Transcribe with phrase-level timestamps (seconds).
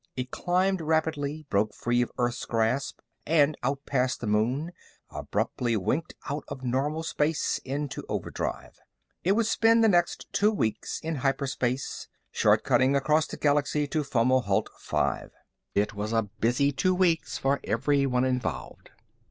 [0.15, 4.71] It climbed rapidly, broke free of Earth's grasp, and, out past the moon,
[5.11, 8.79] abruptly winked out of normal space into overdrive.
[9.23, 14.03] It would spend the next two weeks in hyperspace, short cutting across the galaxy to
[14.03, 15.27] Fomalhaut V.
[15.75, 18.89] It was a busy two weeks for everyone involved.